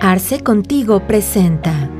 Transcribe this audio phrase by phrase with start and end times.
[0.00, 1.90] Arce Contigo presenta.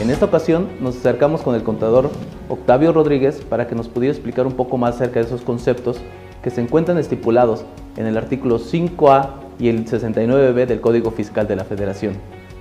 [0.00, 2.10] En esta ocasión nos acercamos con el contador
[2.48, 5.98] Octavio Rodríguez para que nos pudiera explicar un poco más acerca de esos conceptos
[6.42, 7.64] que se encuentran estipulados
[7.96, 12.14] en el artículo 5A y el 69B del Código Fiscal de la Federación,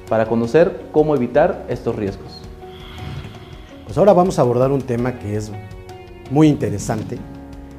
[0.09, 2.39] para conocer cómo evitar estos riesgos.
[3.85, 5.51] Pues ahora vamos a abordar un tema que es
[6.31, 7.17] muy interesante,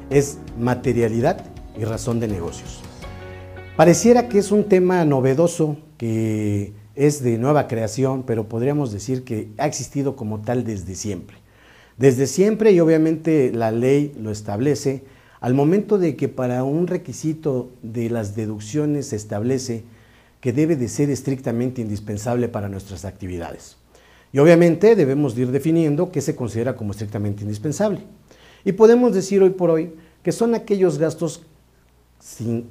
[0.09, 1.43] es materialidad
[1.77, 2.81] y razón de negocios.
[3.75, 9.49] Pareciera que es un tema novedoso que es de nueva creación, pero podríamos decir que
[9.57, 11.37] ha existido como tal desde siempre.
[11.97, 15.03] Desde siempre y obviamente la ley lo establece,
[15.39, 19.83] al momento de que para un requisito de las deducciones se establece
[20.41, 23.77] que debe de ser estrictamente indispensable para nuestras actividades.
[24.33, 27.99] Y obviamente debemos ir definiendo qué se considera como estrictamente indispensable.
[28.63, 29.93] Y podemos decir hoy por hoy
[30.23, 31.43] que son aquellos gastos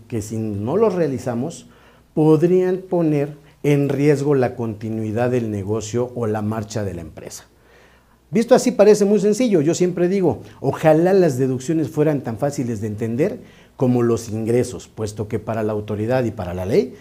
[0.08, 1.66] que si no los realizamos
[2.14, 7.46] podrían poner en riesgo la continuidad del negocio o la marcha de la empresa.
[8.30, 12.88] Visto así parece muy sencillo, yo siempre digo, ojalá las deducciones fueran tan fáciles de
[12.88, 13.40] entender
[13.76, 16.94] como los ingresos, puesto que para la autoridad y para la ley,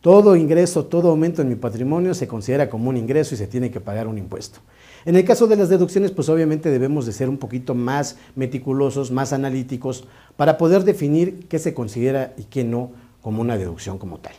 [0.00, 3.70] todo ingreso, todo aumento en mi patrimonio se considera como un ingreso y se tiene
[3.70, 4.60] que pagar un impuesto.
[5.04, 9.10] En el caso de las deducciones, pues obviamente debemos de ser un poquito más meticulosos,
[9.10, 10.04] más analíticos,
[10.36, 12.90] para poder definir qué se considera y qué no
[13.22, 14.34] como una deducción como tal.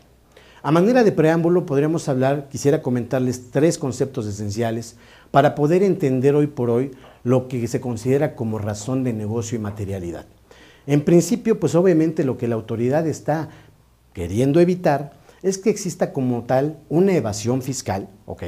[0.63, 4.95] A manera de preámbulo, podríamos hablar, quisiera comentarles tres conceptos esenciales
[5.31, 6.91] para poder entender hoy por hoy
[7.23, 10.25] lo que se considera como razón de negocio y materialidad.
[10.85, 13.49] En principio, pues obviamente lo que la autoridad está
[14.13, 18.43] queriendo evitar es que exista como tal una evasión fiscal, ¿ok?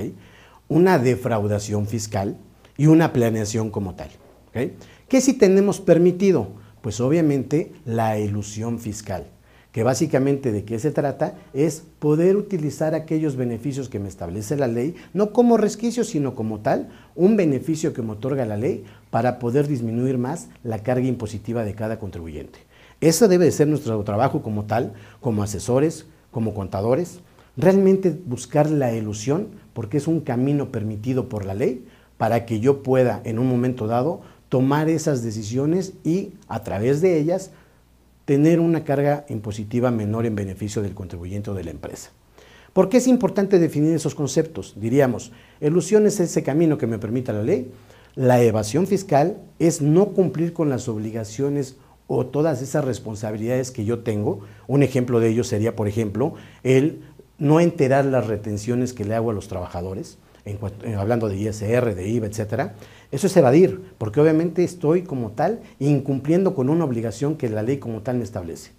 [0.69, 2.37] una defraudación fiscal
[2.77, 4.09] y una planeación como tal.
[4.49, 4.71] ¿ok?
[5.07, 6.47] ¿Qué si tenemos permitido?
[6.81, 9.27] Pues obviamente la ilusión fiscal
[9.73, 14.67] que básicamente de qué se trata es poder utilizar aquellos beneficios que me establece la
[14.67, 19.39] ley, no como resquicio, sino como tal, un beneficio que me otorga la ley para
[19.39, 22.59] poder disminuir más la carga impositiva de cada contribuyente.
[23.01, 27.21] Eso debe de ser nuestro trabajo como tal, como asesores, como contadores,
[27.55, 31.85] realmente buscar la ilusión, porque es un camino permitido por la ley,
[32.17, 37.17] para que yo pueda en un momento dado tomar esas decisiones y a través de
[37.17, 37.51] ellas
[38.25, 42.11] tener una carga impositiva menor en beneficio del contribuyente o de la empresa.
[42.71, 44.73] ¿Por qué es importante definir esos conceptos?
[44.77, 47.71] Diríamos, ilusión es ese camino que me permita la ley,
[48.15, 51.77] la evasión fiscal es no cumplir con las obligaciones
[52.07, 54.41] o todas esas responsabilidades que yo tengo.
[54.67, 57.01] Un ejemplo de ello sería, por ejemplo, el
[57.37, 60.59] no enterar las retenciones que le hago a los trabajadores, en,
[60.95, 62.75] hablando de ISR, de IVA, etcétera.
[63.11, 67.77] Eso es evadir, porque obviamente estoy como tal incumpliendo con una obligación que la ley
[67.77, 68.71] como tal me establece.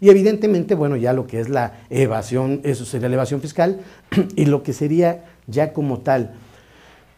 [0.00, 3.80] Y evidentemente, bueno, ya lo que es la evasión, eso sería la evasión fiscal,
[4.36, 6.34] y lo que sería ya como tal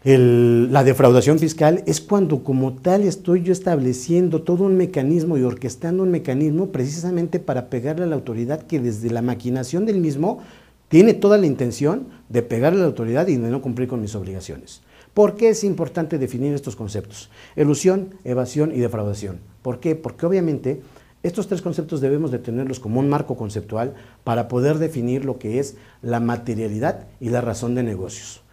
[0.05, 6.03] la defraudación fiscal es cuando como tal estoy yo estableciendo todo un mecanismo y orquestando
[6.03, 10.43] un mecanismo precisamente para pegarle a la autoridad que desde la maquinación del mismo
[10.89, 14.13] tiene toda la intención de pegarle a la autoridad y de no cumplir con mis
[14.13, 14.83] obligaciones.
[15.15, 17.31] ¿Por qué es importante definir estos conceptos?
[17.55, 19.39] Elusión, evasión y defraudación.
[19.63, 19.95] ¿Por qué?
[19.95, 20.83] Porque obviamente
[21.23, 25.57] estos tres conceptos debemos de tenerlos como un marco conceptual para poder definir lo que
[25.57, 28.44] es la materialidad y la razón de negocios.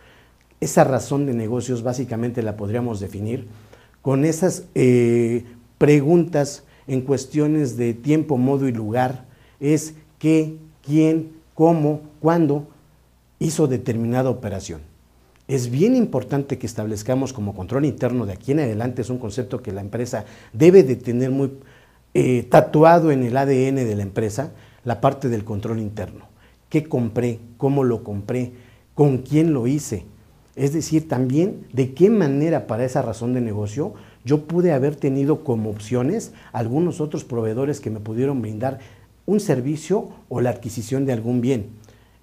[0.63, 3.49] Esa razón de negocios básicamente la podríamos definir
[4.01, 5.45] con esas eh,
[5.77, 9.27] preguntas en cuestiones de tiempo, modo y lugar.
[9.59, 10.57] Es qué,
[10.87, 12.69] quién, cómo, cuándo
[13.41, 14.83] hizo determinada operación
[15.49, 19.63] es bien importante que establezcamos como control interno de aquí en adelante, es un concepto
[19.63, 21.51] que la empresa debe de tener muy
[22.15, 24.53] eh, tatuado en el ADN de la empresa,
[24.85, 26.27] la parte del control interno.
[26.69, 27.41] ¿Qué compré?
[27.59, 28.53] ¿Cómo lo compré?
[28.95, 30.07] ¿Con quién lo hice?
[30.55, 35.45] Es decir, también de qué manera para esa razón de negocio yo pude haber tenido
[35.45, 38.79] como opciones algunos otros proveedores que me pudieron brindar
[39.25, 41.71] un servicio o la adquisición de algún bien.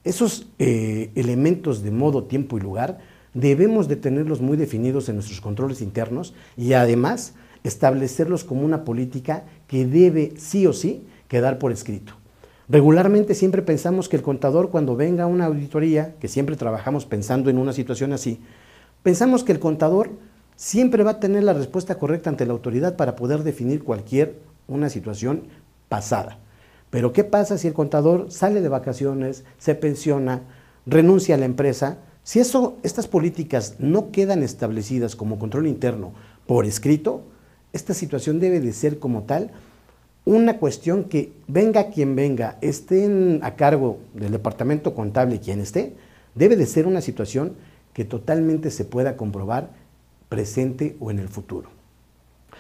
[0.04, 3.00] Esos eh, elementos de modo, tiempo y lugar
[3.33, 7.33] debemos de tenerlos muy definidos en nuestros controles internos y además
[7.63, 12.19] establecerlos como una política que debe sí o sí quedar por escrito.
[12.69, 17.50] Regularmente siempre pensamos que el contador cuando venga a una auditoría, que siempre trabajamos pensando
[17.50, 18.42] en una situación así,
[19.01, 20.12] pensamos que el contador
[20.56, 24.36] siempre va a tener la respuesta correcta ante la autoridad para poder definir cualquier
[24.68, 25.44] una situación
[25.89, 26.38] pasada.
[26.92, 30.44] Pero ¿qué pasa si el contador sale de vacaciones, se pensiona,
[30.86, 36.13] renuncia a la empresa si eso, estas políticas no quedan establecidas como control interno
[36.45, 37.24] por escrito,
[37.74, 39.50] esta situación debe de ser como tal
[40.30, 45.96] una cuestión que venga quien venga, estén a cargo del departamento contable quien esté,
[46.36, 47.56] debe de ser una situación
[47.94, 49.72] que totalmente se pueda comprobar
[50.30, 51.70] presente o en el futuro.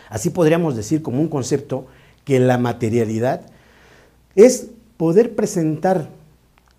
[0.09, 1.85] Así podríamos decir como un concepto
[2.25, 3.41] que la materialidad
[4.35, 6.09] es poder presentar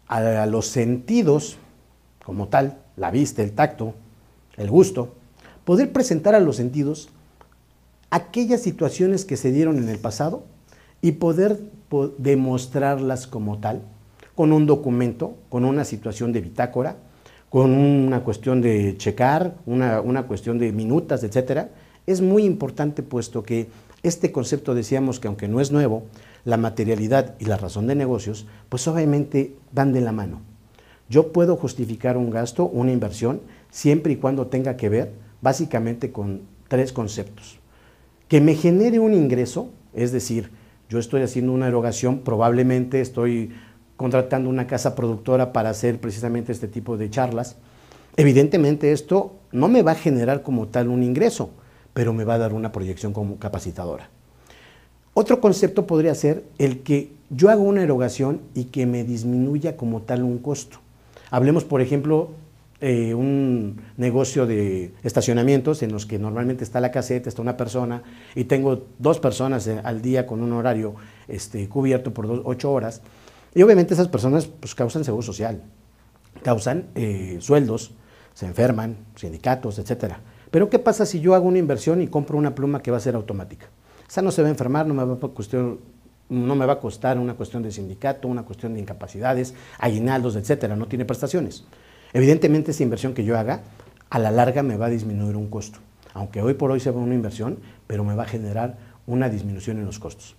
[0.09, 1.57] a los sentidos
[2.25, 3.95] como tal, la vista, el tacto,
[4.57, 5.15] el gusto,
[5.65, 7.11] poder presentar a los sentidos
[8.11, 10.51] aquellas situaciones que se dieron en el pasado
[11.03, 11.61] y poder
[12.19, 13.83] demostrarlas como tal,
[14.35, 16.97] con un documento, con una situación de bitácora,
[17.49, 21.71] con una cuestión de checar, una, una cuestión de minutas, etcétera,
[22.07, 23.69] es muy importante puesto que
[24.03, 26.05] este concepto decíamos que aunque no es nuevo,
[26.45, 30.41] la materialidad y la razón de negocios, pues obviamente van de la mano.
[31.11, 35.13] Yo puedo justificar un gasto, una inversión, siempre y cuando tenga que ver
[35.43, 37.59] básicamente con tres conceptos.
[38.29, 40.51] Que me genere un ingreso, es decir,
[40.91, 43.53] yo estoy haciendo una erogación, probablemente estoy
[43.97, 47.57] contratando una casa productora para hacer precisamente este tipo de charlas.
[48.17, 51.51] Evidentemente esto no me va a generar como tal un ingreso,
[51.95, 54.11] pero me va a dar una proyección como capacitadora.
[55.15, 60.03] Otro concepto podría ser el que yo hago una erogación y que me disminuya como
[60.03, 60.79] tal un costo.
[61.31, 62.31] Hablemos, por ejemplo,
[62.83, 68.03] eh, un negocio de estacionamientos en los que normalmente está la caseta, está una persona
[68.35, 70.95] y tengo dos personas eh, al día con un horario
[71.29, 73.03] este, cubierto por ocho horas.
[73.55, 75.63] Y obviamente esas personas pues, causan seguro social,
[76.43, 77.93] causan eh, sueldos,
[78.33, 80.15] se enferman, sindicatos, etc.
[80.51, 83.01] Pero ¿qué pasa si yo hago una inversión y compro una pluma que va a
[83.01, 83.67] ser automática?
[84.09, 85.81] Esa no se va a enfermar, no me va a, cuestión,
[86.31, 90.77] no me va a costar una cuestión de sindicato, una cuestión de incapacidades, aguinaldos, etcétera,
[90.77, 91.65] no tiene prestaciones.
[92.13, 93.63] Evidentemente esa inversión que yo haga,
[94.11, 95.79] a la larga me va a disminuir un costo.
[96.13, 99.87] Aunque hoy por hoy sea una inversión, pero me va a generar una disminución en
[99.87, 100.37] los costos.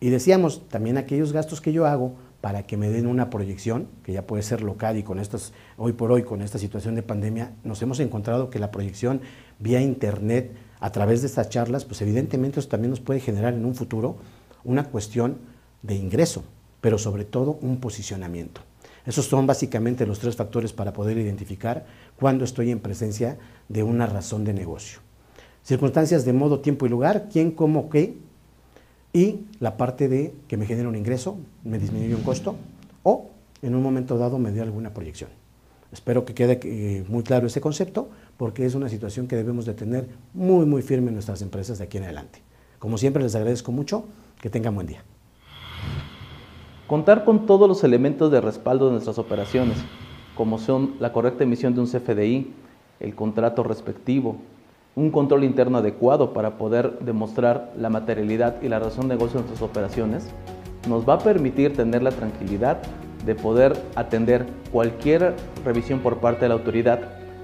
[0.00, 4.12] Y decíamos, también aquellos gastos que yo hago para que me den una proyección, que
[4.12, 7.52] ya puede ser local y con estas, hoy por hoy con esta situación de pandemia,
[7.62, 9.20] nos hemos encontrado que la proyección
[9.60, 13.64] vía internet a través de estas charlas, pues evidentemente eso también nos puede generar en
[13.64, 14.16] un futuro
[14.64, 15.38] una cuestión
[15.82, 16.42] de ingreso,
[16.80, 18.62] pero sobre todo un posicionamiento.
[19.04, 23.38] Esos son básicamente los tres factores para poder identificar cuando estoy en presencia
[23.68, 25.00] de una razón de negocio.
[25.64, 28.16] Circunstancias de modo, tiempo y lugar, quién, cómo, qué,
[29.12, 32.56] y la parte de que me genere un ingreso, me disminuye un costo,
[33.02, 35.30] o en un momento dado me dé alguna proyección.
[35.92, 38.08] Espero que quede eh, muy claro ese concepto,
[38.38, 41.84] porque es una situación que debemos de tener muy, muy firme en nuestras empresas de
[41.84, 42.40] aquí en adelante.
[42.78, 44.06] Como siempre, les agradezco mucho,
[44.40, 45.04] que tengan buen día.
[46.86, 49.78] Contar con todos los elementos de respaldo de nuestras operaciones,
[50.34, 52.52] como son la correcta emisión de un CFDI,
[53.00, 54.36] el contrato respectivo,
[54.94, 59.46] un control interno adecuado para poder demostrar la materialidad y la razón de negocio de
[59.46, 60.28] nuestras operaciones,
[60.88, 62.78] nos va a permitir tener la tranquilidad
[63.24, 65.34] de poder atender cualquier
[65.64, 67.00] revisión por parte de la autoridad,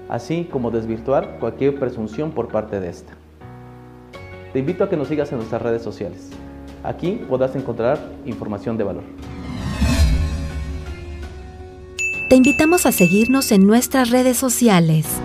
[0.09, 3.13] así como desvirtuar cualquier presunción por parte de esta.
[4.51, 6.31] Te invito a que nos sigas en nuestras redes sociales.
[6.83, 9.03] Aquí podrás encontrar información de valor.
[12.29, 15.19] Te invitamos a seguirnos en nuestras redes sociales.